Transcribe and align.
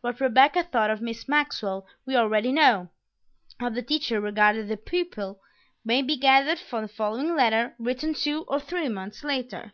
What 0.00 0.20
Rebecca 0.20 0.62
thought 0.62 0.90
of 0.90 1.00
Miss 1.02 1.26
Maxwell 1.26 1.88
we 2.06 2.14
already 2.14 2.52
know; 2.52 2.88
how 3.58 3.68
the 3.68 3.82
teacher 3.82 4.20
regarded 4.20 4.68
the 4.68 4.76
pupil 4.76 5.40
may 5.84 6.02
be 6.02 6.16
gathered 6.16 6.60
from 6.60 6.82
the 6.82 6.88
following 6.88 7.34
letter 7.34 7.74
written 7.76 8.14
two 8.14 8.44
or 8.46 8.60
three 8.60 8.88
months 8.88 9.24
later. 9.24 9.72